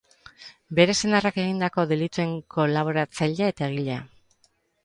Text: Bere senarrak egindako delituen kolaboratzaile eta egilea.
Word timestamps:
Bere 0.79 0.95
senarrak 1.01 1.37
egindako 1.43 1.85
delituen 1.93 2.33
kolaboratzaile 2.57 3.47
eta 3.53 3.69
egilea. 3.75 4.01